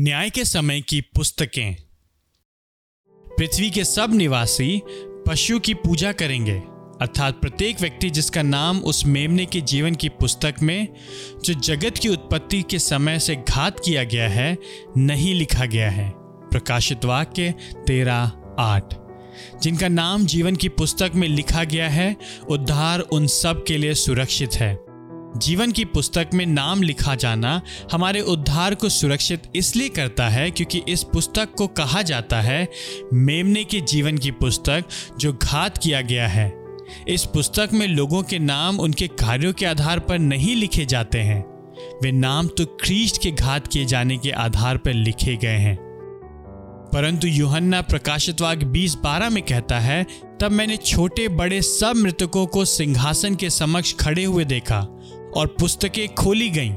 न्याय 0.00 0.30
के 0.30 0.44
समय 0.44 0.80
की 0.80 1.00
पुस्तकें। 1.00 1.76
पृथ्वी 3.28 3.70
के 3.70 3.84
सब 3.84 4.14
निवासी 4.14 4.82
पशु 5.28 5.60
की 5.60 5.74
पूजा 5.74 6.12
करेंगे, 6.12 6.58
अर्थात 7.00 7.40
प्रत्येक 7.40 7.80
व्यक्ति 7.80 8.10
जिसका 8.10 8.42
नाम 8.42 8.78
उस 8.78 9.06
मेमने 9.06 9.46
के 9.46 9.60
जीवन 9.60 9.94
की 9.94 10.08
पुस्तक 10.08 10.54
में, 10.62 10.88
जो 11.44 11.54
जगत 11.54 11.98
की 11.98 12.08
उत्पत्ति 12.08 12.62
के 12.62 12.78
समय 12.78 13.18
से 13.18 13.36
घात 13.36 13.80
किया 13.80 14.04
गया 14.04 14.28
है, 14.28 14.58
नहीं 14.96 15.34
लिखा 15.34 15.64
गया 15.64 15.90
है। 15.90 16.12
प्रकाशित 16.16 17.04
वाक्य 17.04 17.54
तेरह 17.86 18.32
आठ। 18.58 18.94
जिनका 19.62 19.88
नाम 19.88 20.26
जीवन 20.26 20.56
की 20.56 20.68
पुस्तक 20.68 21.12
में 21.14 21.28
लिखा 21.28 21.64
गया 21.64 21.88
है, 21.88 22.16
उद्धार 22.48 23.00
उन 23.00 23.26
सब 23.26 23.64
के 23.64 23.78
लिए 23.78 23.94
सुरक्षित 23.94 24.54
है। 24.54 24.87
जीवन 25.36 25.72
की 25.72 25.84
पुस्तक 25.84 26.30
में 26.34 26.46
नाम 26.46 26.82
लिखा 26.82 27.14
जाना 27.14 27.62
हमारे 27.92 28.20
उद्धार 28.20 28.74
को 28.74 28.88
सुरक्षित 28.88 29.42
इसलिए 29.56 29.88
करता 29.88 30.28
है 30.28 30.50
क्योंकि 30.50 30.82
इस 30.88 31.02
पुस्तक 31.02 31.54
को 31.54 31.66
कहा 31.66 32.02
जाता 32.02 32.40
है, 32.40 32.68
मेमने 33.12 33.64
के 33.64 33.80
जीवन 33.80 34.18
की 34.18 34.30
पुस्तक 34.30 34.84
जो 35.18 35.32
घात 35.32 35.78
किया 35.78 36.00
गया 36.00 36.28
है। 36.28 36.54
इस 37.08 37.24
पुस्तक 37.24 37.70
में 37.72 37.86
लोगों 37.86 38.22
के 38.22 38.38
नाम 38.38 38.80
उनके 38.80 39.08
कार्यों 39.08 39.52
के 39.52 39.66
आधार 39.66 39.98
पर 39.98 40.18
नहीं 40.18 40.56
लिखे 40.56 40.84
जाते 40.84 41.18
हैं। 41.18 41.44
वे 42.02 42.12
नाम 42.12 42.48
तो 42.48 42.64
ख्रीस्ट 42.64 43.22
के 43.22 43.30
घात 43.30 43.66
किए 43.66 43.84
जाने 43.84 44.18
के 44.18 44.30
आधार 44.30 44.76
पर 44.76 44.92
लिखे 44.92 45.36
गए 45.36 45.56
हैं। 45.56 45.88
परंतु 46.92 47.28
यूहन्ना 47.28 47.80
प्रकाशितवाग 47.80 48.62
20 48.62 48.94
बारह 48.94 49.30
में 49.30 49.42
कहता 49.42 49.78
है, 49.78 50.06
तब 50.40 50.50
मैंने 50.50 50.76
छोटे 50.76 51.28
बड़े 51.28 51.62
सब 51.62 51.96
मृतकों 51.96 52.46
को 52.46 52.64
सिंहासन 52.64 53.34
के 53.34 53.50
समक्ष 53.50 53.94
खड़े 53.94 54.24
हुए 54.24 54.44
देखा। 54.44 54.86
और 55.36 55.46
पुस्तकें 55.60 56.06
खोली 56.14 56.48
गईं, 56.50 56.72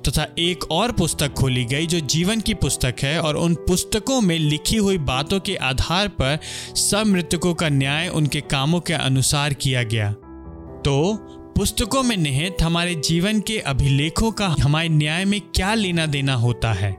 तथा 0.00 0.24
तो 0.24 0.42
एक 0.42 0.64
और 0.70 0.92
पुस्तक 0.92 1.32
खोली 1.32 1.64
गई 1.64 1.86
जो 1.86 2.00
जीवन 2.00 2.40
की 2.40 2.54
पुस्तक 2.54 2.96
है, 3.02 3.20
और 3.20 3.36
उन 3.36 3.54
पुस्तकों 3.68 4.20
में 4.20 4.38
लिखी 4.38 4.76
हुई 4.76 4.98
बातों 5.00 5.40
के 5.40 5.54
आधार 5.56 6.08
पर 6.10 6.38
सब 6.76 7.06
मृतकों 7.06 7.54
का 7.54 7.68
न्याय 7.68 8.08
उनके 8.08 8.40
कामों 8.40 8.80
के 8.80 8.92
अनुसार 8.92 9.54
किया 9.54 9.82
गया। 9.82 10.12
तो 10.12 11.16
पुस्तकों 11.56 12.02
में 12.02 12.16
निहित 12.16 12.62
हमारे 12.62 12.94
जीवन 12.94 13.40
के 13.40 13.58
अभिलेखों 13.58 14.30
का 14.32 14.54
हमारे 14.60 14.88
न्याय 14.88 15.24
में 15.24 15.40
क्या 15.54 15.74
लेना 15.74 16.06
देना 16.06 16.34
होता 16.34 16.72
है, 16.72 16.90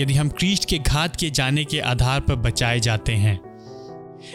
यदि 0.00 0.14
हम 0.14 0.28
क्रीस्ट 0.28 0.64
के 0.64 0.78
घात 0.78 1.16
के 1.16 1.30
जाने 1.30 1.64
के 1.64 1.80
आधार 1.80 2.20
पर 2.20 2.36
बचाए 2.36 2.80
जाते 2.80 3.12
हैं? 3.14 3.38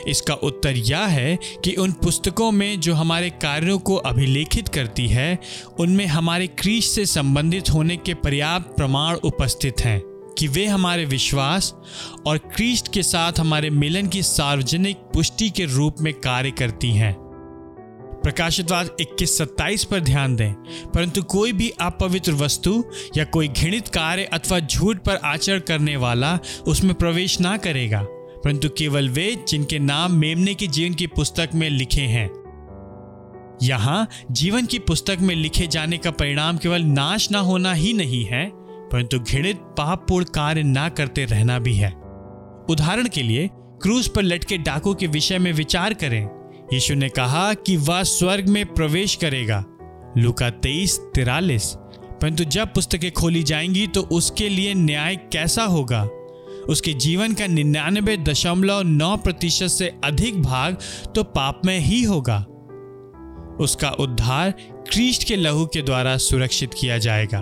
इसका 0.08 0.34
उत्तर 0.34 0.78
यह 0.78 1.06
है 1.06 1.38
कि 1.64 1.74
उन 1.74 1.92
पुस्तकों 1.92 2.52
में 2.52 2.80
जो 2.80 2.94
हमारे 2.94 3.30
कार्यों 3.30 3.78
को 3.80 3.96
अभिलेखित 3.96 4.68
करती 4.68 5.08
है, 5.08 5.40
उनमें 5.80 6.06
हमारे 6.06 6.48
क्रीश 6.48 6.90
से 6.90 7.06
संबंधित 7.06 7.70
होने 7.70 7.98
के 7.98 8.14
पर्याप्त 8.14 8.76
प्रमाण 8.78 9.16
उपस्थित 9.16 9.82
हैं 9.82 10.02
कि 10.40 10.48
वे 10.48 10.66
हमारे 10.66 11.06
विश्वास 11.06 11.74
और 12.28 12.38
क्रीस्ट 12.38 12.94
के 12.94 13.04
साथ 13.04 13.40
हमारे 13.40 13.70
मिलन 13.70 14.08
की 14.08 14.24
सार्वजनिक 14.24 14.98
पुष्टि 15.14 15.50
के 15.50 15.66
रूप 15.66 16.02
में 16.02 16.14
कार्य 16.14 16.52
करती 16.52 16.92
हैं। 16.92 17.16
प्रकाशितवाद 18.24 18.90
21 19.02 19.38
सत्ताईस 19.38 19.84
पर 19.84 20.00
ध्यान 20.00 20.36
दें, 20.36 20.54
परंतु 20.92 21.24
कोई 21.24 21.52
भी 21.52 21.70
अपवित्र 21.82 22.32
वस्तु 22.32 22.84
या 23.18 23.24
कोई 23.26 23.48
घृणित 23.48 23.88
कार्य 23.88 24.24
अथवा 24.24 24.60
झूठ 24.60 24.98
पर 24.98 25.16
आचरण 25.16 25.60
करने 25.60 25.96
वाला 25.96 26.38
उसमें 26.68 26.94
प्रवेश 26.96 27.40
ना 27.40 27.56
करेगा। 27.58 28.06
परंतु 28.44 28.70
केवल 28.70 29.10
वे, 29.10 29.44
जिनके 29.48 29.80
नाम 29.80 30.14
मेमने 30.14 30.54
के 30.54 30.68
जीवन 30.68 30.94
की 30.94 31.08
पुस्तक 31.08 31.50
में 31.56 31.70
लिखे 31.70 32.02
हैं। 32.02 32.44
यहाँ, 33.64 34.10
जीवन 34.32 34.66
की 34.66 34.80
पुस्तक 34.80 35.18
में 35.22 35.36
लिखे 35.36 35.68
जाने 35.68 35.98
का 35.98 36.12
परिणाम 36.12 36.58
केवल 36.58 36.82
नाश 36.82 37.32
ना 37.32 37.40
होना 37.40 37.74
ही 37.74 37.94
नहीं 37.94 38.26
है, 38.26 38.52
परंतु 38.92 39.20
घृणित, 39.20 39.58
पापपूर्ण 39.58 40.26
कार्य 40.26 40.64
ना 40.64 40.90
करते 40.90 41.26
रहना 41.26 41.60
भी 41.60 41.74
है। 41.74 41.92
उदाहरण 42.70 43.08
के 43.08 43.22
लिए 43.22 43.50
क्रूज 43.54 44.08
पर 44.08 44.24
लटके 44.24 44.58
डाकू 44.58 44.94
के 44.94 45.08
विषय 45.08 45.40
में 45.40 45.54
विचार 45.54 45.94
करें। 45.94 46.28
यीशु 46.74 46.96
ने 46.96 47.10
कहा 47.10 47.54
कि 47.54 47.78
वह 47.78 48.04
स्वर्ग 48.04 48.48
में 48.48 48.66
प्रवेश 48.66 49.16
करेगा। 49.16 49.66
लुका 50.18 50.50
तेईस, 50.50 51.00
तिरालीस। 51.16 51.74
परंतु 52.22 52.44
जब 52.44 52.68
पुस्तकें 52.68 53.12
खोली 53.12 53.44
जाएँगी 53.44 53.88
तो 53.88 54.02
उसके 54.02 54.50
लिए 54.50 54.74
न्याय 54.74 55.16
कैसा 55.16 55.64
होगा? 55.64 56.10
उसके 56.70 56.94
जीवन 56.94 57.34
का 57.34 57.48
निन्यानबे 57.48 58.18
दशमलव 58.18 58.82
नौ 58.82 59.18
प्रतिशत 59.18 59.68
से 59.68 59.94
अधिक 60.04 60.42
भाग 60.42 60.78
तो 61.16 61.24
पाप 61.24 61.62
में 61.66 61.80
ही 61.80 62.04
होगा। 62.04 62.46
उसका 63.60 63.90
उद्धार 63.90 64.52
क्रीष्ट 64.92 65.28
के 65.28 65.36
लहू 65.36 65.66
के 65.66 65.82
द्वारा 65.82 66.18
सुरक्षित 66.18 66.74
किया 66.74 66.98
जाएगा। 66.98 67.42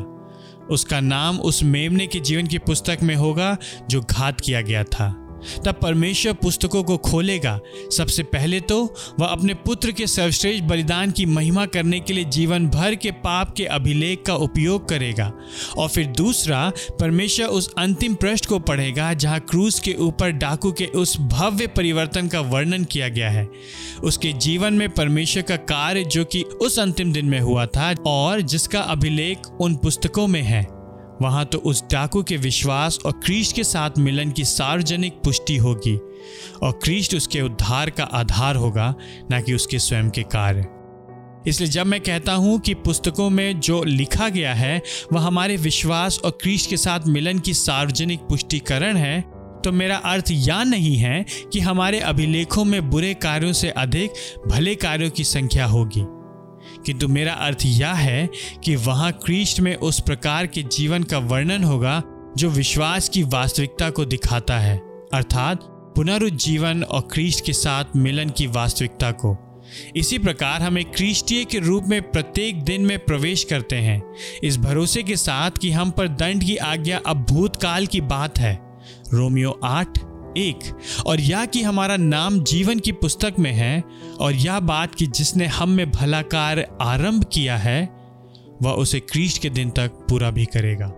उसका 0.69 0.99
नाम 0.99 1.39
उस 1.39 1.63
मेमने 1.63 2.07
के 2.07 2.19
जीवन 2.19 2.47
की 2.47 2.57
पुस्तक 2.57 2.97
में 3.03 3.15
होगा 3.15 3.57
जो 3.89 4.01
घात 4.01 4.41
किया 4.41 4.61
गया 4.61 4.83
था। 4.83 5.20
तब 5.65 5.79
परमेश्वर 5.81 6.33
पुस्तकों 6.33 6.83
को 6.83 6.97
खोलेगा। 6.97 7.59
सबसे 7.91 8.23
पहले 8.23 8.59
तो 8.59 8.95
वह 9.19 9.25
अपने 9.25 9.53
पुत्र 9.53 9.91
के 9.91 10.07
सर्वश्रेष्ठ 10.07 10.63
बलिदान 10.63 11.11
की 11.11 11.25
महिमा 11.25 11.65
करने 11.65 11.99
के 11.99 12.13
लिए 12.13 12.23
जीवन 12.23 12.67
भर 12.67 12.95
के 12.95 13.11
पाप 13.11 13.53
के 13.55 13.65
अभिलेख 13.65 14.23
का 14.27 14.35
उपयोग 14.35 14.89
करेगा। 14.89 15.33
और 15.77 15.89
फिर 15.89 16.05
दूसरा, 16.05 16.71
परमेश्वर 16.99 17.45
उस 17.45 17.73
अंतिम 17.77 18.13
पृष्ठ 18.13 18.45
को 18.45 18.59
पढ़ेगा, 18.59 19.13
जहाँ 19.13 19.39
क्रूस 19.39 19.79
के 19.79 19.93
ऊपर 19.93 20.29
डाकू 20.29 20.71
के 20.71 20.85
उस 20.85 21.17
भव्य 21.19 21.67
परिवर्तन 21.67 22.27
का 22.27 22.41
वर्णन 22.41 22.83
किया 22.83 23.07
गया 23.07 23.29
है। 23.29 23.47
उसके 24.03 24.33
जीवन 24.33 24.73
में 24.73 24.89
परमेश्वर 24.89 25.41
का 25.41 25.55
कार्य 25.55 26.03
जो 26.03 26.25
कि 26.25 26.41
उस 26.41 26.79
अंतिम 26.79 27.13
दिन 27.13 27.25
में 27.25 27.39
हुआ 27.39 27.65
था 27.65 27.95
और 28.07 28.41
जिसका 28.41 28.79
अभिलेख 28.79 29.39
उन 29.61 29.75
पुस्तकों 29.75 30.27
में 30.27 30.41
है। 30.41 30.80
वहाँ 31.21 31.45
तो 31.45 31.57
उस 31.59 31.83
डाकू 31.91 32.23
के 32.23 32.37
विश्वास 32.37 32.99
और 33.05 33.11
क्रीस्ट 33.25 33.55
के 33.55 33.63
साथ 33.63 33.97
मिलन 33.99 34.31
की 34.31 34.43
सार्वजनिक 34.45 35.21
पुष्टि 35.23 35.57
होगी 35.57 35.95
और 36.63 36.79
क्रीस्ट 36.83 37.15
उसके 37.15 37.41
उद्धार 37.41 37.89
का 37.89 38.03
आधार 38.03 38.55
होगा, 38.55 38.93
न 39.31 39.41
कि 39.41 39.53
उसके 39.53 39.79
स्वयं 39.79 40.09
के 40.09 40.23
कार्य। 40.35 40.65
इसलिए 41.47 41.69
जब 41.69 41.85
मैं 41.85 41.99
कहता 42.01 42.33
हूँ 42.33 42.59
कि 42.59 42.73
पुस्तकों 42.73 43.29
में 43.29 43.59
जो 43.59 43.83
लिखा 43.83 44.29
गया 44.29 44.53
है, 44.53 44.81
वह 45.13 45.21
हमारे 45.21 45.57
विश्वास 45.57 46.19
और 46.19 46.37
क्रीस्ट 46.41 46.69
के 46.69 46.77
साथ 46.77 47.07
मिलन 47.07 47.39
की 47.39 47.53
सार्वजनिक 47.53 48.19
पुष्टिकरण 48.19 48.97
है 48.97 49.19
तो 49.63 49.71
मेरा 49.71 49.95
अर्थ 50.05 50.31
यह 50.31 50.63
नहीं 50.63 50.95
है 50.97 51.25
कि 51.53 51.59
हमारे 51.59 51.99
अभिलेखों 51.99 52.63
में 52.65 52.89
बुरे 52.89 53.13
कार्यों 53.13 53.51
से 53.53 53.69
अधिक 53.69 54.13
भले 54.47 54.75
कार्यों 54.75 55.09
की 55.09 55.23
संख्या 55.23 55.65
होगी। 55.65 56.05
किंतु 56.85 57.07
मेरा 57.07 57.33
अर्थ 57.33 57.57
यह 57.65 57.91
है 57.91 58.29
कि 58.63 58.75
वहाँ 58.75 59.11
क्रिस्ट 59.11 59.59
में 59.59 59.75
उस 59.75 59.99
प्रकार 59.99 60.47
के 60.47 60.63
जीवन 60.63 61.03
का 61.03 61.17
वर्णन 61.17 61.63
होगा 61.63 62.03
जो 62.37 62.49
विश्वास 62.49 63.09
की 63.09 63.23
वास्तविकता 63.23 63.89
को 63.89 64.05
दिखाता 64.05 64.59
है, 64.59 64.77
अर्थात 65.13 65.59
पुनरुज्जीवन 65.95 66.83
और 66.83 67.01
क्रिस्ट 67.01 67.45
के 67.45 67.53
साथ 67.53 67.85
मिलन 67.95 68.29
की 68.29 68.47
वास्तविकता 68.47 69.11
को। 69.11 69.37
इसी 69.95 70.17
प्रकार 70.17 70.61
हमें 70.61 70.85
क्रिस्टीय 70.85 71.45
के 71.45 71.59
रूप 71.59 71.87
में 71.87 72.01
प्रत्येक 72.11 72.63
दिन 72.63 72.81
में 72.81 72.99
प्रवेश 72.99 73.43
करते 73.43 73.75
हैं। 73.75 74.01
इस 74.43 74.57
भरोसे 74.57 75.03
के 75.03 75.15
साथ 75.15 75.51
कि 75.51 75.71
हम 75.71 75.91
पर 75.91 76.07
दंड 76.07 76.43
की 76.43 76.57
आज्ञा 76.57 77.01
अब 77.05 77.25
भूतकाल 77.29 77.87
की 77.87 78.01
बात 78.01 78.39
है। 78.39 78.59
रोमियो 79.13 79.59
आठ 79.63 79.99
एक, 80.37 80.59
और 81.05 81.19
यह 81.19 81.45
कि 81.45 81.61
हमारा 81.61 81.97
नाम 81.97 82.39
जीवन 82.43 82.79
की 82.79 82.91
पुस्तक 82.91 83.33
में 83.39 83.51
है, 83.51 83.83
और 84.19 84.33
यह 84.33 84.59
बात 84.59 84.95
कि 84.95 85.07
जिसने 85.07 85.45
हम 85.45 85.69
में 85.69 85.91
भला 85.91 86.21
कार्य 86.21 86.67
आरंभ 86.81 87.25
किया 87.33 87.57
है, 87.57 87.89
वह 88.61 88.71
उसे 88.71 88.99
क्रीस्ट 88.99 89.41
के 89.41 89.49
दिन 89.49 89.69
तक 89.69 89.87
पूरा 89.87 90.31
भी 90.31 90.45
करेगा। 90.45 90.93